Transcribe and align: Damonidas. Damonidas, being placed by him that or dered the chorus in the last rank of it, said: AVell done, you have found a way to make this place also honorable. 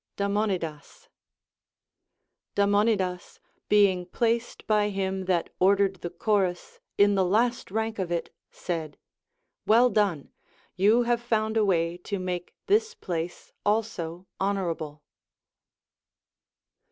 Damonidas. 0.17 1.09
Damonidas, 2.55 3.39
being 3.69 4.07
placed 4.07 4.65
by 4.65 4.89
him 4.89 5.25
that 5.25 5.51
or 5.59 5.75
dered 5.77 5.99
the 6.01 6.09
chorus 6.09 6.79
in 6.97 7.13
the 7.13 7.23
last 7.23 7.69
rank 7.69 7.99
of 7.99 8.11
it, 8.11 8.33
said: 8.49 8.97
AVell 9.67 9.93
done, 9.93 10.31
you 10.75 11.03
have 11.03 11.21
found 11.21 11.55
a 11.55 11.63
way 11.63 11.97
to 11.97 12.17
make 12.17 12.55
this 12.65 12.95
place 12.95 13.51
also 13.63 14.25
honorable. 14.39 15.03